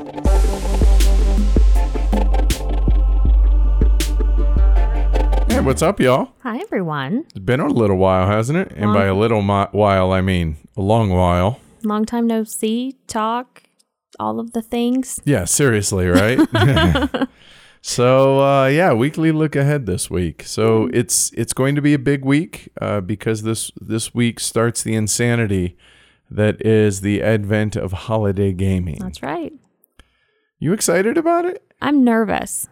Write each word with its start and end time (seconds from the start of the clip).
Hey, 0.00 0.06
what's 5.60 5.82
up, 5.82 6.00
y'all? 6.00 6.32
Hi, 6.42 6.56
everyone. 6.58 7.24
It's 7.28 7.38
been 7.40 7.60
a 7.60 7.66
little 7.68 7.98
while, 7.98 8.26
hasn't 8.26 8.56
it? 8.56 8.72
And 8.72 8.86
Long- 8.86 8.94
by 8.94 9.04
a 9.04 9.14
little 9.14 9.42
mi- 9.42 9.66
while, 9.72 10.10
I 10.10 10.22
mean 10.22 10.56
a 10.74 10.80
long 10.80 11.10
while. 11.10 11.60
Long 11.82 12.06
time 12.06 12.26
no 12.26 12.44
see, 12.44 12.96
talk, 13.08 13.64
all 14.18 14.40
of 14.40 14.52
the 14.52 14.62
things. 14.62 15.20
Yeah, 15.26 15.44
seriously, 15.44 16.06
right? 16.06 16.38
so, 17.82 18.40
uh, 18.40 18.68
yeah, 18.68 18.94
weekly 18.94 19.32
look 19.32 19.54
ahead 19.54 19.84
this 19.84 20.08
week. 20.08 20.44
So 20.44 20.88
it's 20.94 21.30
it's 21.34 21.52
going 21.52 21.74
to 21.74 21.82
be 21.82 21.92
a 21.92 21.98
big 21.98 22.24
week 22.24 22.70
uh, 22.80 23.02
because 23.02 23.42
this 23.42 23.70
this 23.78 24.14
week 24.14 24.40
starts 24.40 24.82
the 24.82 24.94
insanity 24.94 25.76
that 26.30 26.64
is 26.64 27.02
the 27.02 27.22
advent 27.22 27.76
of 27.76 27.92
holiday 27.92 28.52
gaming. 28.54 28.98
That's 28.98 29.22
right. 29.22 29.52
You 30.60 30.72
excited 30.72 31.16
about 31.18 31.46
it? 31.46 31.62
I'm 31.80 32.04
nervous. 32.04 32.68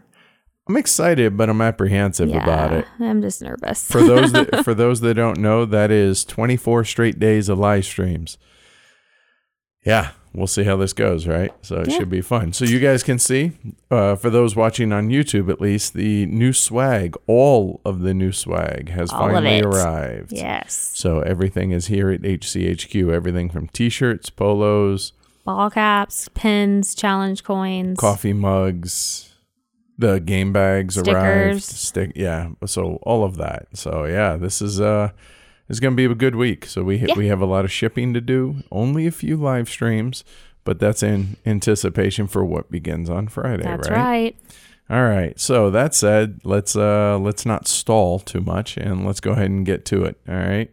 I'm 0.69 0.77
excited, 0.77 1.37
but 1.39 1.49
I'm 1.49 1.63
apprehensive 1.63 2.29
yeah, 2.29 2.43
about 2.43 2.73
it. 2.75 2.87
I'm 3.01 3.23
just 3.23 3.41
nervous. 3.41 3.91
For 3.91 4.03
those 4.03 4.33
that 4.33 4.63
for 4.65 4.75
those 4.75 5.01
that 5.01 5.15
don't 5.15 5.39
know, 5.39 5.65
that 5.65 5.91
is 5.91 6.25
24 6.27 6.85
straight 6.85 7.19
days 7.19 7.49
of 7.49 7.59
live 7.59 7.87
streams. 7.87 8.37
Yeah, 9.87 10.11
we'll 10.35 10.47
see 10.47 10.65
how 10.65 10.77
this 10.77 10.93
goes, 10.93 11.27
right? 11.27 11.51
So 11.63 11.77
it 11.81 11.89
Yeah. 11.89 11.97
should 11.97 12.11
be 12.11 12.21
fun. 12.21 12.53
So 12.53 12.67
you 12.67 12.81
guys 12.81 13.03
can 13.03 13.19
see, 13.19 13.53
uh, 13.91 14.17
for 14.17 14.29
those 14.29 14.55
watching 14.55 14.93
on 14.93 15.09
YouTube 15.09 15.51
at 15.51 15.59
least, 15.63 15.95
the 15.95 16.27
new 16.27 16.53
swag, 16.53 17.17
all 17.27 17.81
of 17.87 18.01
the 18.01 18.13
new 18.13 18.33
swag 18.33 18.91
has 18.91 19.11
All 19.11 19.21
finally 19.21 19.63
arrived. 19.63 20.33
yes. 20.33 20.91
So 20.95 21.21
everything 21.21 21.71
is 21.71 21.87
here 21.87 22.11
at 22.11 22.21
HCHQ. 22.21 23.11
Everything 23.11 23.49
from 23.49 23.69
t-shirts, 23.69 24.29
polos, 24.29 25.13
Ball 25.49 25.71
caps, 25.71 26.29
pins, 26.35 26.95
challenge 26.95 27.43
coins. 27.43 27.99
coffee 27.99 28.35
mugs, 28.35 29.33
the 29.97 30.21
game 30.21 30.53
bags 30.53 30.99
arrived. 30.99 31.63
Stickers. 31.63 31.65
Stick, 31.65 32.13
yeah. 32.15 32.51
So 32.67 32.99
all 33.03 33.25
of 33.25 33.39
that. 33.39 33.69
So 33.73 34.05
yeah, 34.05 34.37
this 34.37 34.61
is 34.61 34.79
uh, 34.79 35.09
is 35.71 35.81
gonna 35.81 35.97
be 35.97 36.05
a 36.05 36.15
good 36.15 36.37
week. 36.37 36.67
So 36.67 36.83
we 36.85 36.97
Yeah. 36.99 37.15
we 37.17 37.29
have 37.29 37.41
a 37.41 37.47
lot 37.47 37.65
of 37.65 37.73
shipping 37.73 38.13
to 38.13 38.21
do. 38.21 38.57
Only 38.71 39.07
a 39.07 39.11
few 39.11 39.39
live 39.39 39.71
streams, 39.71 40.23
but 40.65 40.79
that's 40.81 41.03
in 41.03 41.39
anticipation 41.47 42.27
for 42.27 42.45
what 42.45 42.71
begins 42.71 43.09
on 43.09 43.29
Friday. 43.29 43.63
That's 43.63 43.89
right? 43.89 43.97
right. 43.99 44.37
All 44.91 45.09
right. 45.09 45.41
So 45.41 45.71
that 45.71 45.95
said, 45.95 46.41
let's 46.45 46.77
uh 46.77 47.17
let's 47.19 47.47
not 47.47 47.67
stall 47.67 48.19
too 48.19 48.43
much 48.43 48.77
and 48.77 49.07
let's 49.07 49.21
go 49.21 49.31
ahead 49.31 49.49
and 49.49 49.65
get 49.65 49.87
to 49.87 50.05
it. 50.05 50.21
All 50.29 50.35
right. 50.37 50.71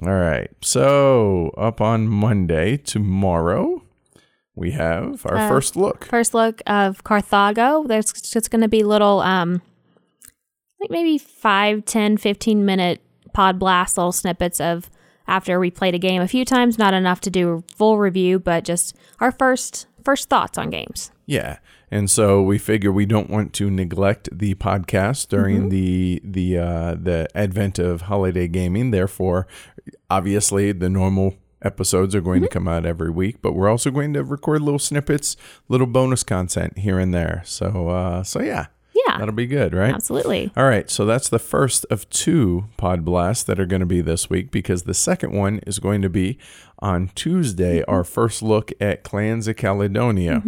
All 0.00 0.14
right. 0.14 0.50
So 0.62 1.52
up 1.56 1.80
on 1.80 2.08
Monday 2.08 2.76
tomorrow, 2.78 3.82
we 4.54 4.70
have 4.72 5.24
our 5.26 5.36
Uh, 5.36 5.48
first 5.48 5.76
look. 5.76 6.04
First 6.06 6.34
look 6.34 6.62
of 6.66 7.04
Carthago. 7.04 7.86
There's 7.86 8.12
just 8.12 8.50
going 8.50 8.62
to 8.62 8.68
be 8.68 8.82
little, 8.82 9.20
um, 9.20 9.60
I 10.26 10.30
think 10.78 10.90
maybe 10.90 11.18
5, 11.18 11.84
10, 11.84 12.16
15 12.16 12.64
minute 12.64 13.00
pod 13.32 13.58
blast 13.58 13.96
little 13.96 14.12
snippets 14.12 14.60
of 14.60 14.90
after 15.28 15.60
we 15.60 15.70
played 15.70 15.94
a 15.94 15.98
game 15.98 16.20
a 16.22 16.28
few 16.28 16.44
times. 16.44 16.78
Not 16.78 16.94
enough 16.94 17.20
to 17.22 17.30
do 17.30 17.50
a 17.50 17.74
full 17.76 17.98
review, 17.98 18.38
but 18.38 18.64
just 18.64 18.96
our 19.20 19.30
first 19.30 19.86
first 20.04 20.28
thoughts 20.28 20.58
on 20.58 20.70
games. 20.70 21.12
Yeah. 21.26 21.58
And 21.90 22.10
so 22.10 22.42
we 22.42 22.56
figure 22.58 22.90
we 22.90 23.04
don't 23.06 23.28
want 23.30 23.52
to 23.54 23.70
neglect 23.70 24.28
the 24.32 24.54
podcast 24.54 25.28
during 25.28 25.68
the 25.68 26.20
the 26.24 26.56
uh, 26.58 26.96
the 27.00 27.28
advent 27.34 27.78
of 27.78 28.02
holiday 28.02 28.48
gaming. 28.48 28.90
Therefore, 28.92 29.46
obviously 30.16 30.72
the 30.72 30.88
normal 30.88 31.34
episodes 31.62 32.14
are 32.14 32.20
going 32.20 32.42
to 32.42 32.48
come 32.48 32.66
out 32.68 32.84
every 32.84 33.10
week, 33.10 33.36
but 33.40 33.52
we're 33.52 33.70
also 33.70 33.90
going 33.90 34.12
to 34.14 34.22
record 34.24 34.60
little 34.62 34.78
snippets, 34.78 35.36
little 35.68 35.86
bonus 35.86 36.22
content 36.24 36.78
here 36.78 36.98
and 36.98 37.14
there. 37.14 37.42
So 37.44 37.88
uh, 37.88 38.22
so 38.24 38.42
yeah, 38.42 38.66
Yeah, 39.06 39.18
that'll 39.18 39.34
be 39.34 39.46
good, 39.46 39.72
right? 39.72 39.94
absolutely. 39.94 40.50
All 40.56 40.64
right, 40.64 40.90
so 40.90 41.06
that's 41.06 41.28
the 41.28 41.38
first 41.38 41.86
of 41.90 42.08
two 42.10 42.64
pod 42.76 43.04
blasts 43.04 43.44
that 43.44 43.58
are 43.60 43.66
going 43.66 43.80
to 43.80 43.86
be 43.86 44.00
this 44.02 44.28
week 44.28 44.50
because 44.50 44.82
the 44.82 44.94
second 44.94 45.32
one 45.32 45.60
is 45.66 45.78
going 45.78 46.02
to 46.02 46.10
be 46.10 46.38
on 46.80 47.10
Tuesday, 47.14 47.82
our 47.84 48.04
first 48.04 48.42
look 48.42 48.72
at 48.80 49.04
Clans 49.04 49.46
of 49.48 49.56
Caledonia. 49.56 50.42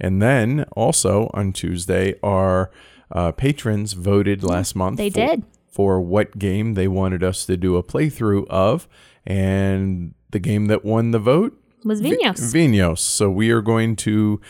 And 0.00 0.20
then 0.22 0.64
also 0.72 1.30
on 1.34 1.52
Tuesday, 1.52 2.14
our 2.22 2.70
uh, 3.12 3.30
patrons 3.32 3.92
voted 3.92 4.42
last 4.42 4.74
month. 4.74 4.96
They 4.96 5.10
for, 5.10 5.26
did. 5.26 5.42
For 5.72 6.00
what 6.00 6.38
game 6.38 6.74
they 6.74 6.86
wanted 6.86 7.24
us 7.24 7.46
to 7.46 7.56
do 7.56 7.76
a 7.76 7.82
playthrough 7.82 8.46
of. 8.48 8.86
And 9.26 10.14
the 10.30 10.38
game 10.38 10.66
that 10.66 10.84
won 10.84 11.10
the 11.12 11.18
vote 11.18 11.58
Was 11.84 12.02
Vinhos. 12.02 12.52
Vinhos. 12.52 12.98
So 12.98 13.30
we 13.30 13.50
are 13.50 13.62
going 13.62 13.96
to 13.96 14.40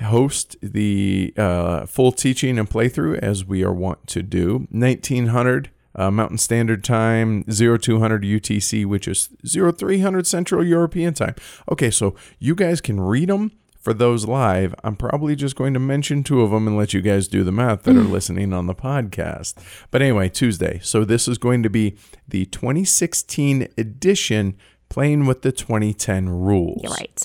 host 0.00 0.56
the 0.60 1.32
uh, 1.36 1.86
full 1.86 2.10
teaching 2.10 2.58
and 2.58 2.68
playthrough 2.68 3.18
as 3.18 3.44
we 3.44 3.62
are 3.62 3.72
wont 3.72 4.06
to 4.08 4.22
do. 4.22 4.66
1900 4.70 5.70
uh, 5.96 6.10
Mountain 6.10 6.38
Standard 6.38 6.82
Time, 6.82 7.44
0200 7.44 8.22
UTC, 8.24 8.84
which 8.84 9.06
is 9.06 9.30
0300 9.46 10.26
Central 10.26 10.64
European 10.64 11.14
Time. 11.14 11.34
Okay, 11.70 11.90
so 11.90 12.16
you 12.40 12.54
guys 12.54 12.80
can 12.80 13.00
read 13.00 13.28
them 13.28 13.52
for 13.84 13.92
those 13.92 14.24
live. 14.24 14.74
I'm 14.82 14.96
probably 14.96 15.36
just 15.36 15.56
going 15.56 15.74
to 15.74 15.78
mention 15.78 16.24
two 16.24 16.40
of 16.40 16.50
them 16.50 16.66
and 16.66 16.74
let 16.74 16.94
you 16.94 17.02
guys 17.02 17.28
do 17.28 17.44
the 17.44 17.52
math 17.52 17.82
that 17.82 17.94
are 17.94 18.00
mm. 18.00 18.10
listening 18.10 18.54
on 18.54 18.66
the 18.66 18.74
podcast. 18.74 19.54
But 19.90 20.00
anyway, 20.00 20.30
Tuesday. 20.30 20.80
So 20.82 21.04
this 21.04 21.28
is 21.28 21.36
going 21.36 21.62
to 21.62 21.70
be 21.70 21.98
the 22.26 22.46
2016 22.46 23.68
edition 23.76 24.56
playing 24.88 25.26
with 25.26 25.42
the 25.42 25.52
2010 25.52 26.30
rules. 26.30 26.82
You're 26.82 26.92
right. 26.92 27.22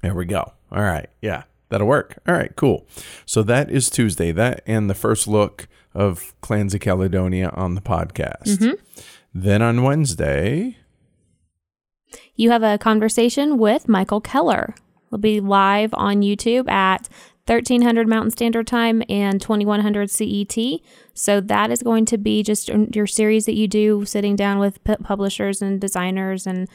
There 0.00 0.14
we 0.14 0.24
go. 0.24 0.54
All 0.72 0.82
right. 0.82 1.10
Yeah, 1.20 1.42
that'll 1.68 1.86
work. 1.86 2.18
All 2.26 2.34
right, 2.34 2.56
cool. 2.56 2.86
So 3.26 3.42
that 3.42 3.70
is 3.70 3.90
Tuesday. 3.90 4.32
That 4.32 4.62
and 4.66 4.88
the 4.88 4.94
first 4.94 5.28
look 5.28 5.68
of 5.94 6.34
Clans 6.40 6.72
of 6.72 6.80
Caledonia 6.80 7.50
on 7.50 7.74
the 7.74 7.82
podcast. 7.82 8.44
Mm-hmm. 8.44 8.72
Then 9.34 9.60
on 9.60 9.82
Wednesday, 9.82 10.78
You 12.36 12.50
have 12.50 12.62
a 12.62 12.78
conversation 12.78 13.58
with 13.58 13.88
Michael 13.88 14.20
Keller. 14.20 14.74
It'll 15.14 15.20
be 15.20 15.38
live 15.38 15.94
on 15.94 16.22
YouTube 16.22 16.68
at 16.68 17.08
1300 17.46 18.08
Mountain 18.08 18.32
Standard 18.32 18.66
Time 18.66 19.00
and 19.08 19.40
2100 19.40 20.10
CET. 20.10 20.58
So 21.14 21.40
that 21.40 21.70
is 21.70 21.84
going 21.84 22.04
to 22.06 22.18
be 22.18 22.42
just 22.42 22.68
your 22.68 23.06
series 23.06 23.46
that 23.46 23.54
you 23.54 23.68
do 23.68 24.04
sitting 24.04 24.34
down 24.34 24.58
with 24.58 24.82
pu- 24.82 24.96
publishers 24.96 25.62
and 25.62 25.80
designers 25.80 26.48
and 26.48 26.68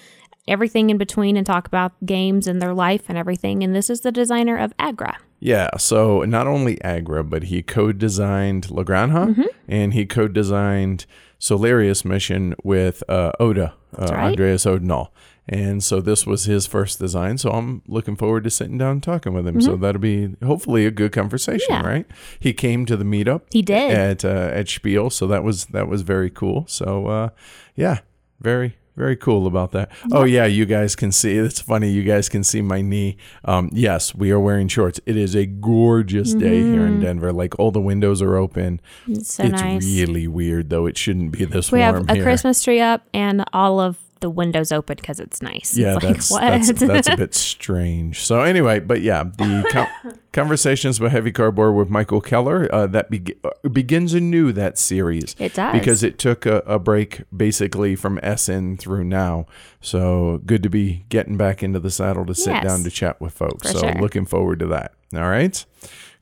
everything 0.48 0.90
in 0.90 0.98
between 0.98 1.36
and 1.36 1.46
talk 1.46 1.68
about 1.68 1.92
games 2.06 2.48
and 2.48 2.62
their 2.62 2.74
life 2.74 3.10
and 3.10 3.18
everything. 3.18 3.62
And 3.62 3.76
this 3.76 3.90
is 3.90 4.02
the 4.02 4.12
designer 4.12 4.58
of 4.58 4.72
Agra. 4.80 5.18
Yeah. 5.40 5.70
So 5.78 6.22
not 6.22 6.48
only 6.48 6.82
Agra, 6.84 7.24
but 7.24 7.44
he 7.44 7.62
co-designed 7.62 8.70
La 8.72 8.84
Granja 8.84 9.46
and 9.68 9.94
he 9.94 10.06
co-designed 10.06 11.06
Solarius 11.40 12.04
Mission 12.04 12.56
with 12.64 13.04
uh, 13.10 13.32
Oda, 13.40 13.74
uh, 13.98 14.08
right. 14.12 14.32
Andreas 14.32 14.66
Odendahl. 14.66 15.10
And 15.52 15.84
so 15.84 16.00
this 16.00 16.28
was 16.28 16.44
his 16.44 16.68
first 16.68 17.00
design. 17.00 17.40
So 17.40 17.50
I'm 17.50 17.82
looking 17.88 18.16
forward 18.16 18.44
to 18.44 18.52
sitting 18.52 18.78
down 18.78 18.92
and 18.92 19.04
talking 19.04 19.34
with 19.34 19.48
him. 19.48 19.60
So 19.62 19.78
that'll 19.78 20.00
be 20.00 20.36
hopefully 20.44 20.86
a 20.86 20.92
good 20.92 21.12
conversation, 21.12 21.68
Yeah. 21.72 21.82
right? 21.88 22.06
He 22.40 22.54
came 22.54 22.86
to 22.86 22.96
the 22.96 23.04
meetup. 23.04 23.42
He 23.52 23.64
did. 23.64 23.92
at 23.92 24.24
uh, 24.26 24.52
at 24.54 24.70
Spiel, 24.70 25.10
so 25.10 25.26
that 25.26 25.44
was 25.44 25.66
that 25.68 25.88
was 25.88 26.04
very 26.04 26.30
cool. 26.30 26.66
So 26.68 27.08
uh, 27.08 27.30
yeah, 27.76 28.00
very 28.40 28.78
very 29.00 29.16
cool 29.16 29.48
about 29.48 29.72
that. 29.72 29.90
Oh 30.12 30.26
yeah, 30.26 30.46
you 30.46 30.66
guys 30.66 30.94
can 30.94 31.14
see. 31.14 31.38
It's 31.38 31.62
funny. 31.62 31.90
You 31.90 32.04
guys 32.04 32.28
can 32.28 32.44
see 32.44 32.62
my 32.62 32.82
knee. 32.82 33.16
Um, 33.46 33.70
yes, 33.72 34.14
we 34.14 34.30
are 34.32 34.40
wearing 34.40 34.68
shorts. 34.68 35.00
It 35.06 35.16
is 35.16 35.36
a 35.36 35.46
gorgeous 35.46 36.34
day 36.34 36.62
here 36.62 36.86
in 36.86 37.00
Denver. 37.00 37.32
Like 37.32 37.58
all 37.58 37.72
the 37.72 37.80
windows 37.80 38.22
are 38.22 38.36
open. 38.36 38.82
It's 39.08 39.36
so 39.36 39.44
it's 39.46 39.54
nice. 39.54 39.86
really 39.86 40.28
weird 40.28 40.70
though. 40.70 40.86
It 40.86 40.98
shouldn't 40.98 41.32
be 41.32 41.46
this 41.46 41.72
we 41.72 41.80
warm 41.80 41.96
have 41.96 42.10
a 42.10 42.16
here. 42.16 42.24
Christmas 42.24 42.62
tree 42.62 42.82
up 42.82 43.08
and 43.14 43.46
all 43.54 43.80
of 43.80 43.98
the 44.22 44.30
windows 44.30 44.72
open 44.72 44.96
because 44.98 45.20
it's 45.20 45.42
nice. 45.42 45.78
Yeah, 45.78 45.96
It's 45.96 46.04
like, 46.04 46.16
that's, 46.16 46.32
what? 46.32 46.42
that's 46.42 46.72
that's 46.82 47.08
a 47.10 47.18
bit 47.18 47.34
strange. 47.34 48.20
So 48.22 48.42
anyway, 48.42 48.80
but 48.80 49.02
yeah, 49.02 49.24
the 49.24 49.66
com- 49.72 50.14
conversations 50.34 51.00
with 51.00 51.12
heavy 51.12 51.32
cardboard 51.32 51.76
with 51.76 51.90
Michael 51.90 52.22
Keller 52.22 52.74
uh, 52.74 52.88
that 52.88 53.10
be- 53.10 53.36
uh, 53.44 53.70
begins 53.70 54.14
anew 54.14 54.52
that 54.54 54.78
series. 54.78 55.36
It 55.40 55.54
does. 55.54 55.74
because 55.74 56.04
it 56.04 56.18
took 56.20 56.46
a, 56.46 56.58
a 56.66 56.80
break 56.80 57.22
basically 57.36 57.96
from 57.96 58.20
Essen 58.24 58.78
through 58.78 59.04
now. 59.04 59.46
So 59.82 60.42
good 60.46 60.64
to 60.64 60.70
be 60.70 61.06
getting 61.10 61.38
back 61.38 61.64
into 61.64 61.80
the 61.80 61.92
saddle 61.92 62.26
to 62.26 62.36
sit 62.36 62.52
Yes. 62.52 62.64
down 62.64 62.84
to 62.84 62.90
chat 62.90 63.20
with 63.22 63.34
folks. 63.34 63.70
So 63.72 63.80
sure. 63.80 63.94
looking 63.94 64.26
forward 64.26 64.60
to 64.60 64.68
that. 64.68 64.94
All 65.14 65.22
right, 65.30 65.66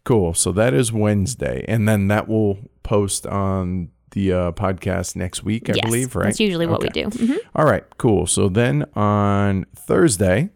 cool. 0.04 0.34
So 0.34 0.52
that 0.54 0.74
is 0.74 0.92
Wednesday, 0.94 1.66
and 1.68 1.88
then 1.90 2.08
that 2.08 2.28
will 2.28 2.60
post 2.84 3.26
on 3.28 3.90
the 4.12 4.32
uh, 4.34 4.52
podcast 4.54 5.16
next 5.16 5.44
week, 5.44 5.70
I 5.70 5.74
yes, 5.76 5.86
believe. 5.86 6.16
Right? 6.16 6.26
That's 6.26 6.40
usually 6.40 6.66
what 6.68 6.84
Okay. 6.84 7.06
we 7.06 7.10
do. 7.12 7.34
Mhm. 7.34 7.38
All 7.56 7.66
right, 7.66 7.84
cool. 7.98 8.26
So 8.28 8.50
then 8.50 8.86
on 8.96 9.66
Thursday 9.76 10.50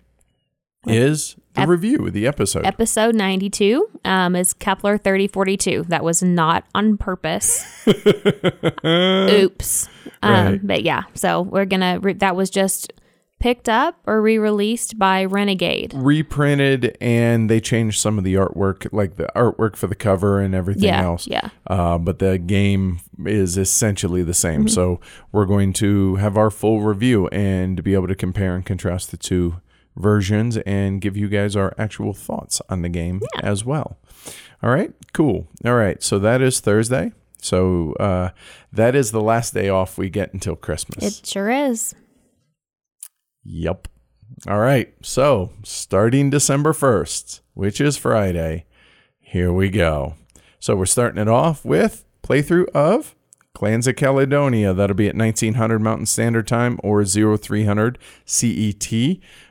is 0.88 1.36
the 1.54 1.62
Ep- 1.62 1.68
review, 1.70 2.10
the 2.10 2.26
episode. 2.26 2.66
Episode 2.66 3.14
92 3.14 3.88
um, 4.06 4.36
is 4.36 4.54
Kepler 4.54 4.98
3042. 4.98 5.84
That 5.90 6.04
was 6.04 6.24
not 6.24 6.64
on 6.74 6.98
purpose. 6.98 7.66
Oops. 8.86 9.90
Um, 10.24 10.32
Right. 10.46 10.60
But 10.68 10.84
yeah, 10.84 11.04
so 11.14 11.42
we're 11.42 11.66
going 11.66 11.82
to, 11.82 12.00
re- 12.02 12.14
that 12.14 12.36
was 12.36 12.50
just 12.50 12.94
picked 13.42 13.68
up 13.68 13.98
or 14.06 14.22
re-released 14.22 14.98
by 15.00 15.26
Renegade. 15.26 15.94
reprinted 15.96 16.96
and 17.02 17.50
they 17.50 17.60
changed 17.60 18.00
some 18.00 18.18
of 18.18 18.24
the 18.24 18.36
artwork 18.36 18.88
like 18.94 19.18
the 19.18 19.28
artwork 19.36 19.76
for 19.76 19.88
the 19.88 19.96
cover 19.96 20.40
and 20.40 20.54
everything 20.56 20.84
Yeah, 20.84 21.02
else 21.04 21.28
yeah. 21.28 21.50
uh, 21.68 21.98
but 21.98 22.20
the 22.20 22.38
game 22.38 23.00
is 23.26 23.58
essentially 23.58 24.24
the 24.24 24.32
Mm-hmm. 24.32 24.62
same 24.64 24.68
so 24.70 25.00
we're 25.32 25.46
going 25.46 25.74
to 25.74 26.16
have 26.16 26.38
our 26.38 26.50
full 26.50 26.82
review 26.82 27.28
and 27.30 27.84
be 27.84 27.94
able 27.94 28.08
to 28.08 28.16
compare 28.16 28.56
and 28.56 28.66
contrast 28.66 29.12
the 29.12 29.18
two 29.18 29.60
versions 29.98 30.58
and 30.60 31.02
give 31.02 31.18
you 31.18 31.28
guys 31.28 31.56
our 31.56 31.74
actual 31.78 32.14
thoughts 32.14 32.62
on 32.70 32.82
the 32.82 32.90
game 32.90 33.20
as 33.44 33.66
well 33.66 33.98
all 34.64 34.70
right 34.70 34.94
cool 35.14 35.48
all 35.66 35.76
right 35.76 36.02
so 36.02 36.18
that 36.20 36.42
is 36.42 36.60
thursday 36.62 37.12
so 37.44 37.94
uh, 38.00 38.30
that 38.72 38.96
is 38.96 39.12
the 39.12 39.22
last 39.22 39.54
day 39.54 39.68
off 39.68 39.98
we 39.98 40.10
get 40.10 40.32
until 40.34 40.56
christmas 40.56 41.20
It 41.20 41.26
sure 41.26 41.50
is. 41.50 41.94
Yep. 43.44 43.88
All 44.48 44.60
right. 44.60 44.94
So, 45.02 45.52
starting 45.64 46.30
December 46.30 46.74
1st, 46.74 47.42
which 47.54 47.82
is 47.82 47.98
Friday, 47.98 48.66
here 49.20 49.52
we 49.52 49.70
go. 49.70 50.16
So, 50.60 50.76
we're 50.76 50.86
starting 50.86 51.22
it 51.22 51.28
off 51.28 51.66
with 51.66 52.06
playthrough 52.24 52.70
of 52.70 53.16
Clans 53.54 53.86
of 53.86 53.96
Caledonia. 53.98 54.74
That'll 54.74 54.96
be 54.96 55.08
at 55.10 55.16
1900 55.16 55.80
Mountain 55.80 56.06
Standard 56.06 56.48
Time 56.48 56.80
or 56.84 57.04
0300 57.04 57.98
CET. 58.26 58.94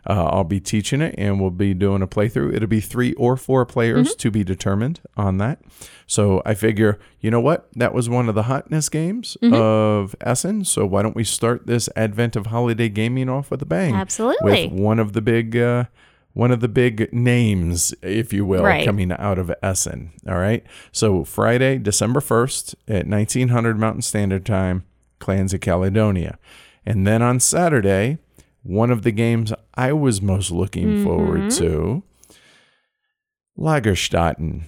Uh, 0.09 0.25
I'll 0.25 0.43
be 0.45 0.59
teaching 0.59 1.03
it 1.03 1.15
and 1.19 1.39
we'll 1.41 1.51
be 1.51 1.75
doing 1.75 2.01
a 2.01 2.07
playthrough. 2.07 2.55
It'll 2.55 2.67
be 2.69 2.81
three 2.81 3.13
or 3.15 3.37
four 3.37 3.67
players 3.67 4.15
to 4.17 4.31
be 4.31 4.43
determined 4.43 5.01
on 5.17 5.37
that. 5.39 5.61
So 6.07 6.43
I 6.47 6.55
figure, 6.55 6.99
you 7.21 7.31
know 7.31 7.41
what? 7.41 7.69
That 7.75 7.93
was 7.93 8.09
one 8.09 8.29
of 8.29 8.35
the 8.35 8.45
hotness 8.45 8.89
games 8.89 9.37
of 9.43 10.17
Essen. 10.23 10.65
So 10.65 10.87
why 10.87 11.03
don't 11.03 11.15
we 11.15 11.25
start 11.25 11.67
this 11.67 11.89
advent 11.95 12.37
of 12.37 12.47
holiday 12.47 12.89
gaming 12.89 13.29
off 13.29 13.51
with 13.51 13.61
a 13.63 13.67
bang? 13.67 13.95
Absolutely. 13.95 14.69
With 14.69 14.73
one 14.73 14.99
of 14.99 15.13
the 15.13 15.21
big. 15.21 15.57
Uh, 15.57 15.85
one 16.33 16.51
of 16.51 16.61
the 16.61 16.69
big 16.69 17.13
names, 17.13 17.93
if 18.03 18.33
you 18.33 18.45
will, 18.45 18.63
Right. 18.63 18.85
coming 18.87 19.11
out 19.13 19.39
of 19.39 19.53
Essen. 19.63 20.11
All 20.29 20.39
right. 20.39 20.65
So 20.93 21.25
Friday, 21.25 21.79
December 21.79 22.21
1st 22.21 22.75
at 22.89 23.07
1900 23.07 23.79
Mountain 23.79 24.03
Standard 24.03 24.47
Time, 24.47 24.85
Clans 25.19 25.53
of 25.53 25.61
Caledonia. 25.61 26.39
And 26.87 27.07
then 27.07 27.21
on 27.23 27.41
Saturday, 27.41 28.19
one 28.63 28.91
of 28.91 29.03
the 29.03 29.11
games 29.13 29.53
I 29.75 29.93
was 29.93 30.23
most 30.23 30.51
looking 30.51 31.03
forward 31.05 31.51
to, 31.53 32.03
Lagerstatten. 33.59 34.63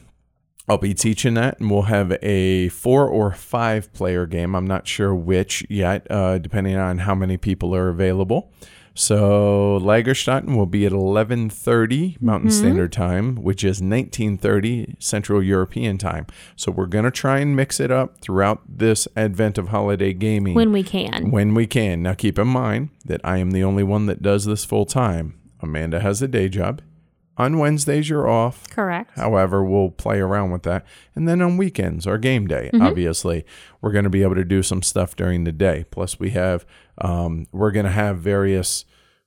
I'll 0.68 0.78
be 0.78 0.94
teaching 0.94 1.34
that, 1.34 1.58
and 1.58 1.70
we'll 1.70 1.82
have 1.82 2.16
a 2.22 2.68
four 2.68 3.08
or 3.08 3.32
five 3.32 3.92
player 3.92 4.26
game. 4.26 4.54
I'm 4.54 4.66
not 4.66 4.86
sure 4.86 5.14
which 5.14 5.66
yet, 5.68 6.06
uh, 6.10 6.38
depending 6.38 6.76
on 6.76 6.98
how 6.98 7.14
many 7.14 7.36
people 7.36 7.74
are 7.74 7.88
available. 7.88 8.52
So 8.94 9.78
Lagerstatten 9.82 10.56
will 10.56 10.66
be 10.66 10.84
at 10.86 10.92
11:30 10.92 12.20
Mountain 12.20 12.50
mm-hmm. 12.50 12.58
Standard 12.58 12.92
Time, 12.92 13.36
which 13.36 13.64
is 13.64 13.80
19:30 13.80 14.96
Central 15.02 15.42
European 15.42 15.98
Time. 15.98 16.26
So 16.56 16.70
we're 16.70 16.86
gonna 16.86 17.10
try 17.10 17.38
and 17.38 17.56
mix 17.56 17.80
it 17.80 17.90
up 17.90 18.20
throughout 18.20 18.62
this 18.68 19.08
advent 19.16 19.58
of 19.58 19.68
holiday 19.68 20.12
gaming 20.12 20.54
when 20.54 20.72
we 20.72 20.82
can. 20.82 21.30
when 21.30 21.54
we 21.54 21.66
can. 21.66 22.02
Now, 22.02 22.14
keep 22.14 22.38
in 22.38 22.48
mind 22.48 22.90
that 23.04 23.20
I 23.24 23.38
am 23.38 23.50
the 23.52 23.64
only 23.64 23.82
one 23.82 24.06
that 24.06 24.22
does 24.22 24.44
this 24.44 24.64
full 24.64 24.86
time. 24.86 25.38
Amanda 25.60 26.00
has 26.00 26.20
a 26.20 26.28
day 26.28 26.48
job. 26.48 26.82
On 27.38 27.58
Wednesdays, 27.58 28.10
you're 28.10 28.28
off. 28.28 28.68
Correct. 28.68 29.16
However, 29.16 29.64
we'll 29.64 29.90
play 29.90 30.20
around 30.20 30.50
with 30.50 30.64
that. 30.64 30.84
And 31.14 31.26
then 31.26 31.40
on 31.40 31.56
weekends, 31.56 32.06
our 32.06 32.18
game 32.18 32.46
day, 32.46 32.70
mm-hmm. 32.72 32.82
obviously, 32.82 33.44
we're 33.80 33.92
going 33.92 34.04
to 34.04 34.10
be 34.10 34.22
able 34.22 34.34
to 34.34 34.44
do 34.44 34.62
some 34.62 34.82
stuff 34.82 35.16
during 35.16 35.44
the 35.44 35.52
day. 35.52 35.86
Plus, 35.90 36.20
we 36.20 36.30
have, 36.30 36.66
um, 36.98 37.46
we're 37.50 37.70
going 37.70 37.86
to 37.86 37.92
have 37.92 38.18
various, 38.18 38.84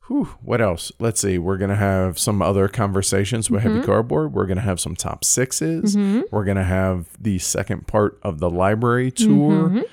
whew, 0.08 0.26
what 0.42 0.62
else? 0.62 0.92
Let's 1.00 1.20
see. 1.20 1.40
We're 1.40 1.58
going 1.58 1.72
to 1.72 1.76
have 1.76 2.20
some 2.20 2.44
other 2.44 2.68
conversations 2.68 3.50
with 3.50 3.64
Heavy 3.64 3.78
mm-hmm. 3.78 3.86
Cardboard. 3.86 4.34
We're 4.34 4.46
going 4.46 4.58
to 4.58 4.64
have 4.64 4.80
some 4.80 4.96
top 4.96 5.24
6s 5.24 5.82
mm-hmm. 5.96 6.22
We're 6.32 6.46
going 6.46 6.58
to 6.58 6.64
have 6.64 7.08
the 7.20 7.40
second 7.40 7.88
part 7.88 8.20
of 8.22 8.40
the 8.40 8.52
library 8.52 9.12
tour. 9.12 9.84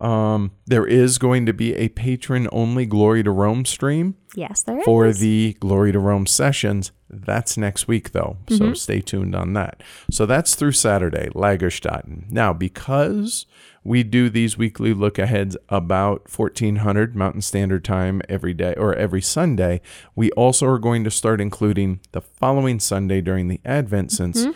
Um, 0.00 0.52
there 0.66 0.86
is 0.86 1.18
going 1.18 1.44
to 1.46 1.52
be 1.52 1.74
a 1.74 1.88
patron 1.88 2.48
only 2.52 2.86
Glory 2.86 3.22
to 3.24 3.32
Rome 3.32 3.64
stream 3.64 4.14
Yes, 4.36 4.62
there 4.62 4.78
is. 4.78 4.84
for 4.84 5.12
the 5.12 5.56
Glory 5.58 5.90
to 5.90 5.98
Rome 5.98 6.26
sessions. 6.26 6.92
That's 7.10 7.56
next 7.56 7.88
week, 7.88 8.12
though. 8.12 8.36
So 8.48 8.74
stay 8.74 9.00
tuned 9.00 9.34
on 9.34 9.54
that. 9.54 9.82
So 10.10 10.24
that's 10.26 10.54
through 10.54 10.72
Saturday, 10.72 11.30
Lagerstatten. 11.34 12.30
Now, 12.30 12.52
because 12.52 13.46
we 13.82 14.02
do 14.02 14.28
these 14.28 14.58
weekly 14.58 14.92
look 14.92 15.18
aheads 15.18 15.56
about 15.70 16.30
1400 16.30 17.16
Mountain 17.16 17.40
Standard 17.40 17.82
Time 17.84 18.20
every 18.28 18.52
day 18.52 18.74
or 18.74 18.94
every 18.94 19.22
Sunday, 19.22 19.80
we 20.14 20.30
also 20.32 20.66
are 20.66 20.78
going 20.78 21.02
to 21.04 21.10
start 21.10 21.40
including 21.40 22.00
the 22.12 22.20
following 22.20 22.78
Sunday 22.78 23.20
during 23.22 23.48
the 23.48 23.60
Advent 23.64 24.12
since. 24.12 24.46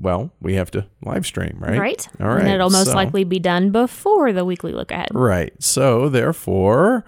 Well, 0.00 0.32
we 0.40 0.54
have 0.54 0.70
to 0.72 0.86
live 1.02 1.26
stream, 1.26 1.58
right? 1.58 1.78
right. 1.78 2.08
All 2.20 2.28
right. 2.28 2.40
And 2.40 2.48
it'll 2.48 2.70
most 2.70 2.88
so- 2.88 2.94
likely 2.94 3.24
be 3.24 3.38
done 3.38 3.70
before 3.70 4.32
the 4.32 4.44
weekly 4.44 4.72
look 4.72 4.90
ahead. 4.90 5.08
Right. 5.12 5.52
So 5.62 6.08
therefore, 6.08 7.04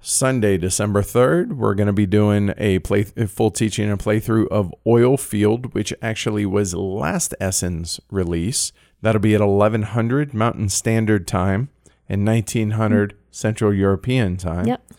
Sunday, 0.00 0.58
December 0.58 1.00
3rd, 1.00 1.52
we're 1.56 1.74
going 1.74 1.86
to 1.86 1.92
be 1.92 2.06
doing 2.06 2.52
a 2.58 2.80
play 2.80 3.06
a 3.16 3.26
full 3.26 3.50
teaching 3.50 3.88
and 3.88 3.98
playthrough 3.98 4.48
of 4.48 4.74
Oil 4.86 5.16
Field, 5.16 5.74
which 5.74 5.94
actually 6.02 6.44
was 6.44 6.74
last 6.74 7.34
Essen's 7.40 8.00
release. 8.10 8.72
That'll 9.00 9.20
be 9.20 9.34
at 9.34 9.40
1100 9.40 10.34
Mountain 10.34 10.68
Standard 10.70 11.26
Time 11.28 11.68
and 12.08 12.26
1900 12.26 13.16
Central 13.30 13.72
European 13.72 14.36
Time. 14.36 14.66
Yep. 14.66 14.92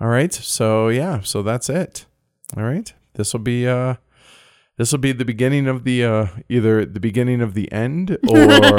All 0.00 0.08
right. 0.08 0.32
So 0.32 0.88
yeah, 0.88 1.20
so 1.20 1.42
that's 1.42 1.68
it. 1.68 2.06
All 2.56 2.62
right. 2.62 2.92
This 3.14 3.32
will 3.32 3.40
be 3.40 3.66
uh 3.66 3.96
this 4.78 4.92
will 4.92 4.98
be 4.98 5.12
the 5.12 5.24
beginning 5.24 5.66
of 5.66 5.84
the 5.84 6.04
uh 6.04 6.26
either 6.48 6.84
the 6.84 7.00
beginning 7.00 7.40
of 7.40 7.54
the 7.54 7.70
end 7.72 8.18
or 8.28 8.78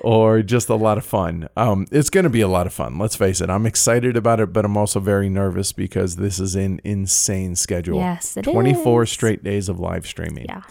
or 0.00 0.42
just 0.42 0.68
a 0.68 0.74
lot 0.74 0.98
of 0.98 1.04
fun. 1.04 1.48
Um 1.56 1.86
it's 1.92 2.10
going 2.10 2.24
to 2.24 2.30
be 2.30 2.40
a 2.40 2.48
lot 2.48 2.66
of 2.66 2.72
fun. 2.72 2.98
Let's 2.98 3.16
face 3.16 3.40
it. 3.40 3.48
I'm 3.50 3.66
excited 3.66 4.16
about 4.16 4.40
it, 4.40 4.52
but 4.52 4.64
I'm 4.64 4.76
also 4.76 5.00
very 5.00 5.28
nervous 5.28 5.72
because 5.72 6.16
this 6.16 6.40
is 6.40 6.54
an 6.54 6.80
insane 6.84 7.54
schedule. 7.56 7.98
Yes, 7.98 8.36
it 8.36 8.42
24 8.42 9.04
is. 9.04 9.10
straight 9.12 9.44
days 9.44 9.68
of 9.68 9.78
live 9.78 10.06
streaming 10.06 10.46
Yeah. 10.48 10.62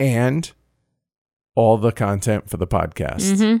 and 0.00 0.50
all 1.54 1.78
the 1.78 1.92
content 1.92 2.50
for 2.50 2.56
the 2.56 2.66
podcast. 2.66 3.38
hmm 3.38 3.56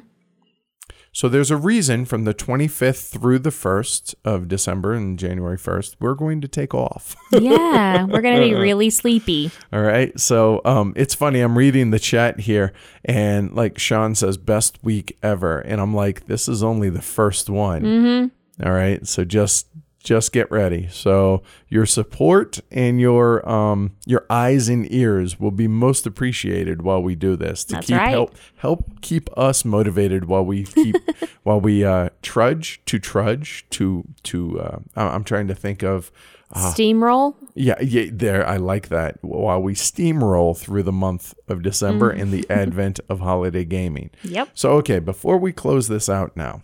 So 1.14 1.28
there's 1.28 1.52
a 1.52 1.56
reason 1.56 2.06
from 2.06 2.24
the 2.24 2.34
25th 2.34 3.08
through 3.08 3.38
the 3.38 3.50
1st 3.50 4.16
of 4.24 4.48
December 4.48 4.94
and 4.94 5.16
January 5.16 5.56
1st, 5.56 5.94
we're 6.00 6.16
going 6.16 6.40
to 6.40 6.48
take 6.48 6.74
off. 6.74 7.14
Yeah. 7.32 8.04
We're 8.04 8.20
going 8.20 8.40
to 8.40 8.46
be 8.46 8.54
really 8.54 8.90
sleepy. 8.90 9.50
All 9.72 9.82
right. 9.82 10.18
So 10.18 10.60
um, 10.64 10.92
it's 10.96 11.14
funny. 11.14 11.40
I'm 11.40 11.58
reading 11.58 11.90
the 11.90 11.98
chat 11.98 12.40
here, 12.40 12.72
and 13.04 13.54
like 13.54 13.78
Sean 13.78 14.14
says, 14.14 14.36
best 14.36 14.82
week 14.82 15.18
ever, 15.22 15.58
and 15.60 15.80
I'm 15.80 15.94
like, 15.94 16.26
this 16.26 16.48
is 16.48 16.62
only 16.62 16.90
the 16.90 17.02
first 17.02 17.50
one. 17.50 17.82
Mm-hmm. 17.82 18.66
All 18.66 18.72
right. 18.72 19.06
So 19.06 19.24
just 19.24 19.66
just 20.04 20.32
get 20.32 20.48
ready. 20.50 20.86
So 20.92 21.42
your 21.68 21.86
support 21.86 22.60
and 22.70 23.00
your 23.00 23.46
um 23.48 23.96
your 24.06 24.24
eyes 24.30 24.68
and 24.68 24.86
ears 24.92 25.40
will 25.40 25.50
be 25.50 25.66
most 25.66 26.06
appreciated 26.06 26.82
while 26.82 27.02
we 27.02 27.14
do 27.16 27.34
this 27.34 27.64
to 27.64 27.74
That's 27.74 27.86
keep 27.88 27.96
right. 27.96 28.10
help 28.10 28.36
help 28.56 29.00
keep 29.00 29.28
us 29.36 29.64
motivated 29.64 30.26
while 30.26 30.44
we 30.44 30.64
keep 30.64 30.96
while 31.42 31.60
we 31.60 31.84
uh 31.84 32.10
trudge 32.22 32.80
to 32.86 32.98
trudge 32.98 33.66
to 33.70 34.04
to 34.24 34.60
uh 34.60 34.78
I'm 34.94 35.24
trying 35.24 35.48
to 35.48 35.54
think 35.54 35.82
of 35.82 36.12
Steamroll. 36.54 37.34
yeah, 37.54 37.80
yeah, 37.80 38.10
there. 38.12 38.46
I 38.46 38.58
like 38.58 38.88
that. 38.88 39.18
While 39.24 39.60
we 39.60 39.74
steamroll 39.74 40.56
through 40.56 40.84
the 40.84 40.92
month 40.92 41.34
of 41.48 41.62
December 41.62 42.10
and 42.10 42.30
the 42.30 42.46
advent 42.48 43.00
of 43.08 43.18
holiday 43.18 43.64
gaming. 43.64 44.10
Yep. 44.22 44.50
So, 44.54 44.72
okay, 44.74 45.00
before 45.00 45.36
we 45.36 45.52
close 45.52 45.88
this 45.88 46.08
out 46.08 46.36
now, 46.36 46.62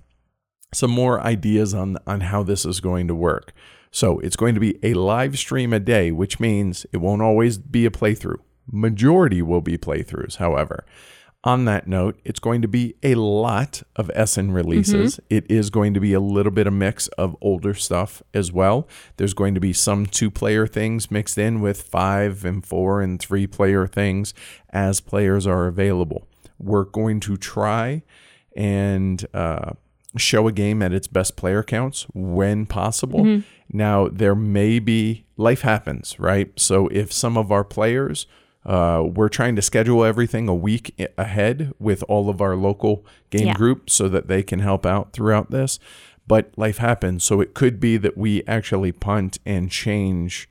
some 0.73 0.91
more 0.91 1.21
ideas 1.21 1.75
on 1.75 1.99
on 2.07 2.23
how 2.23 2.43
this 2.43 2.65
is 2.65 2.81
going 2.81 3.09
to 3.09 3.15
work. 3.15 3.53
So, 3.91 4.21
it's 4.21 4.37
going 4.37 4.55
to 4.55 4.61
be 4.61 4.79
a 4.85 4.95
live 4.95 5.37
stream 5.39 5.73
a 5.73 5.81
day, 5.81 6.13
which 6.13 6.39
means 6.39 6.87
it 6.93 6.99
won't 6.99 7.23
always 7.23 7.59
be 7.59 7.87
a 7.87 7.91
playthrough. 7.91 8.39
Majority 8.71 9.43
will 9.43 9.61
be 9.61 9.77
playthroughs, 9.77 10.37
however. 10.37 10.85
On 11.43 11.65
that 11.65 11.89
note, 11.89 12.21
it's 12.23 12.39
going 12.39 12.61
to 12.61 12.69
be 12.69 12.97
a 13.03 13.15
lot 13.15 13.83
of 13.97 14.11
Essen 14.15 14.53
releases. 14.53 15.19
It 15.31 15.51
is 15.51 15.71
going 15.71 15.95
to 15.95 16.01
be 16.01 16.13
a 16.13 16.21
little 16.21 16.53
bit 16.53 16.67
of 16.67 16.75
a 16.75 16.77
mix 16.77 17.09
of 17.09 17.35
older 17.41 17.73
stuff 17.73 18.23
as 18.35 18.53
well. 18.53 18.87
There's 19.17 19.33
going 19.33 19.55
to 19.55 19.61
be 19.61 19.73
some 19.73 20.05
two 20.05 20.31
player 20.31 20.67
things 20.67 21.11
mixed 21.11 21.39
in 21.39 21.63
with 21.63 21.81
five 21.81 22.45
and 22.45 22.65
four 22.65 23.01
and 23.01 23.19
three 23.19 23.47
player 23.47 23.87
things 23.87 24.35
as 24.69 25.01
players 25.01 25.47
are 25.47 25.67
available. 25.67 26.29
We're 26.59 26.85
going 26.85 27.21
to 27.21 27.39
try 27.39 28.03
and 28.55 29.27
uh, 29.33 29.73
show 30.17 30.49
a 30.49 30.53
game 30.53 30.83
at 30.83 30.93
its 30.93 31.07
best 31.07 31.37
player 31.37 31.63
counts 31.63 32.07
when 32.15 32.67
possible. 32.67 33.43
Now, 33.73 34.09
there 34.09 34.35
may 34.35 34.79
be 34.81 35.25
life 35.37 35.61
happens, 35.61 36.19
right? 36.19 36.51
So 36.59 36.89
if 36.89 37.13
some 37.13 37.37
of 37.39 37.53
our 37.53 37.63
players, 37.65 38.27
uh, 38.67 39.05
we're 39.07 39.29
trying 39.29 39.57
to 39.57 39.63
schedule 39.63 40.05
everything 40.05 40.49
a 40.49 40.55
week 40.55 40.95
ahead 41.17 41.73
with 41.79 42.03
all 42.09 42.29
of 42.29 42.41
our 42.41 42.57
local 42.57 43.05
game 43.31 43.47
Yeah. 43.49 43.55
groups 43.55 43.93
so 43.95 44.09
that 44.09 44.27
they 44.29 44.43
can 44.43 44.59
help 44.59 44.85
out 44.85 45.13
throughout 45.13 45.51
this. 45.51 45.79
but 46.27 46.53
life 46.57 46.79
happens. 46.79 47.25
So 47.25 47.41
it 47.41 47.55
could 47.55 47.81
be 47.81 47.97
that 47.97 48.17
we 48.17 48.45
actually 48.47 48.93
punt 48.93 49.39
and 49.45 49.69
change 49.69 50.49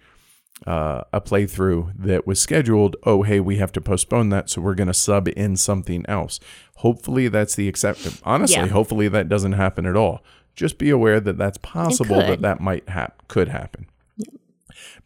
uh, 0.67 1.03
a 1.13 1.21
playthrough 1.21 1.93
that 1.97 2.27
was 2.27 2.39
scheduled. 2.39 2.95
Oh, 3.03 3.23
hey, 3.23 3.39
we 3.39 3.57
have 3.57 3.71
to 3.73 3.81
postpone 3.81 4.29
that, 4.29 4.49
so 4.49 4.61
we're 4.61 4.75
going 4.75 4.87
to 4.87 4.93
sub 4.93 5.27
in 5.29 5.55
something 5.55 6.05
else. 6.07 6.39
Hopefully, 6.77 7.27
that's 7.27 7.55
the 7.55 7.67
exception. 7.67 8.13
Honestly, 8.23 8.57
Yeah. 8.57 8.67
hopefully 8.67 9.07
that 9.07 9.29
doesn't 9.29 9.53
happen 9.53 9.85
at 9.85 9.95
all. 9.95 10.23
Just 10.55 10.77
be 10.77 10.89
aware 10.89 11.19
that 11.21 11.37
that's 11.37 11.57
possible 11.57 12.17
that 12.17 12.41
that 12.41 12.59
might 12.59 12.87
hap- 12.89 13.27
could 13.27 13.47
happen. 13.47 13.85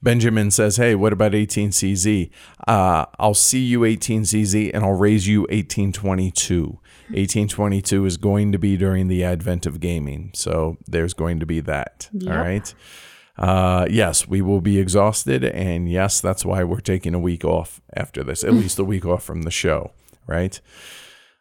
Benjamin 0.01 0.51
says, 0.51 0.75
"Hey, 0.77 0.95
what 0.95 1.13
about 1.13 1.33
18CZ? 1.33 2.29
Uh, 2.67 3.05
I'll 3.19 3.33
see 3.33 3.60
you 3.63 3.86
18CZ, 3.86 4.69
and 4.74 4.83
I'll 4.83 4.91
raise 4.98 5.27
you 5.27 5.45
1822. 5.50 6.79
1822 7.10 8.05
is 8.05 8.17
going 8.17 8.51
to 8.51 8.57
be 8.60 8.75
during 8.77 9.07
the 9.07 9.24
advent 9.24 9.65
of 9.65 9.79
gaming, 9.79 10.31
so 10.33 10.77
there's 10.88 11.13
going 11.13 11.39
to 11.39 11.45
be 11.45 11.60
that. 11.62 12.10
All 12.13 12.27
Yep. 12.29 12.36
right. 12.45 12.74
Uh, 13.37 13.87
yes, 13.89 14.27
we 14.27 14.41
will 14.41 14.61
be 14.61 14.79
exhausted, 14.79 15.43
and 15.43 15.89
yes, 15.89 16.21
that's 16.21 16.45
why 16.45 16.63
we're 16.63 16.79
taking 16.79 17.15
a 17.15 17.19
week 17.19 17.43
off 17.43 17.81
after 17.95 18.23
this, 18.23 18.43
at 18.43 18.53
least 18.53 18.77
a 18.77 18.83
week 18.83 19.05
off 19.05 19.23
from 19.23 19.41
the 19.41 19.51
show, 19.51 19.91
right? 20.27 20.59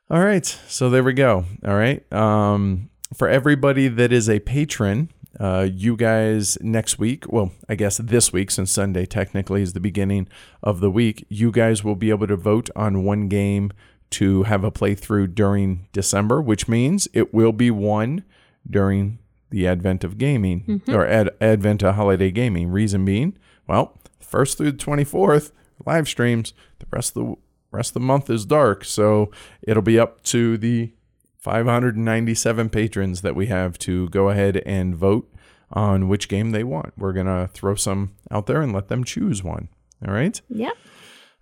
All 0.08 0.20
right, 0.24 0.46
so 0.46 0.88
there 0.88 1.04
we 1.04 1.12
go. 1.12 1.44
All 1.66 1.74
right, 1.74 2.10
um, 2.12 2.88
for 3.14 3.28
everybody 3.28 3.88
that 3.88 4.10
is 4.10 4.28
a 4.28 4.40
patron, 4.40 5.10
uh, 5.38 5.68
you 5.70 5.96
guys 5.96 6.56
next 6.62 6.98
week, 6.98 7.30
well, 7.30 7.52
I 7.68 7.74
guess 7.74 7.98
this 7.98 8.32
week, 8.32 8.50
since 8.50 8.70
Sunday 8.70 9.04
technically 9.04 9.62
is 9.62 9.74
the 9.74 9.80
beginning 9.80 10.28
of 10.62 10.80
the 10.80 10.90
week, 10.90 11.26
you 11.28 11.50
guys 11.50 11.84
will 11.84 11.96
be 11.96 12.10
able 12.10 12.26
to 12.26 12.36
vote 12.36 12.70
on 12.74 13.04
one 13.04 13.28
game 13.28 13.70
to 14.10 14.44
have 14.44 14.62
a 14.62 14.70
playthrough 14.70 15.34
during 15.34 15.88
December, 15.92 16.40
which 16.40 16.68
means 16.68 17.08
it 17.12 17.32
will 17.34 17.52
be 17.52 17.70
one 17.70 18.24
during 18.68 19.18
the 19.52 19.68
advent 19.68 20.02
of 20.02 20.18
gaming 20.18 20.64
mm-hmm. 20.66 20.92
or 20.92 21.06
ad- 21.06 21.30
advent 21.40 21.82
of 21.82 21.94
holiday 21.94 22.30
gaming. 22.30 22.70
Reason 22.70 23.04
being, 23.04 23.38
well, 23.68 23.98
first 24.18 24.58
through 24.58 24.72
the 24.72 24.78
24th, 24.78 25.52
live 25.86 26.08
streams. 26.08 26.52
The 26.80 26.86
rest 26.90 27.16
of 27.16 27.24
the 27.24 27.36
rest 27.70 27.90
of 27.90 27.94
the 27.94 28.00
month 28.00 28.28
is 28.28 28.44
dark, 28.44 28.84
so 28.84 29.30
it'll 29.62 29.82
be 29.82 29.98
up 29.98 30.22
to 30.24 30.58
the 30.58 30.92
597 31.38 32.68
patrons 32.68 33.22
that 33.22 33.34
we 33.34 33.46
have 33.46 33.78
to 33.78 34.08
go 34.08 34.28
ahead 34.28 34.62
and 34.66 34.94
vote 34.94 35.28
on 35.70 36.08
which 36.08 36.28
game 36.28 36.50
they 36.50 36.64
want. 36.64 36.92
We're 36.96 37.12
gonna 37.12 37.48
throw 37.52 37.74
some 37.74 38.14
out 38.30 38.46
there 38.46 38.60
and 38.60 38.72
let 38.72 38.88
them 38.88 39.04
choose 39.04 39.42
one. 39.42 39.68
All 40.06 40.12
right. 40.12 40.40
Yep. 40.48 40.74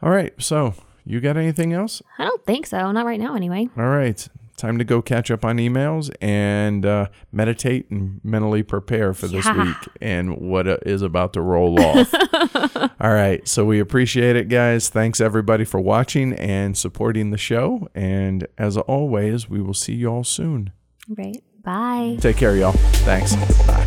All 0.03 0.11
right. 0.11 0.35
So 0.39 0.75
you 1.05 1.21
got 1.21 1.37
anything 1.37 1.73
else? 1.73 2.03
I 2.19 2.25
don't 2.25 2.45
think 2.45 2.67
so. 2.67 2.91
Not 2.93 3.07
right 3.07 3.21
now, 3.21 3.35
anyway. 3.35 3.69
All 3.77 3.89
right. 3.89 4.27
Time 4.61 4.77
to 4.77 4.85
go 4.85 5.01
catch 5.01 5.31
up 5.31 5.43
on 5.43 5.57
emails 5.57 6.11
and 6.21 6.85
uh, 6.85 7.07
meditate 7.33 7.89
and 7.91 8.21
mentally 8.23 8.63
prepare 8.63 9.15
for 9.15 9.27
this 9.27 9.47
Yeah. 9.47 9.65
week 9.65 9.77
and 10.03 10.37
what 10.37 10.69
uh, 10.69 10.77
about 11.03 11.33
to 11.33 11.41
roll 11.41 11.81
off. 11.81 12.13
All 13.01 13.15
right. 13.15 13.49
So 13.49 13.65
we 13.65 13.81
appreciate 13.81 14.37
it, 14.37 14.51
guys. 14.51 14.91
Thanks, 14.91 15.19
everybody, 15.19 15.65
for 15.65 15.81
watching 15.81 16.35
and 16.35 16.77
supporting 16.77 17.31
the 17.31 17.39
show. 17.39 17.89
And 17.95 18.47
as 18.59 18.77
always, 18.77 19.49
we 19.49 19.63
will 19.63 19.73
see 19.73 19.95
you 19.95 20.09
all 20.09 20.25
soon. 20.25 20.73
Right. 21.09 21.43
Bye. 21.65 22.19
Take 22.21 22.37
care, 22.37 22.55
y'all. 22.55 22.73
Thanks. 22.73 23.35
Bye. 23.67 23.87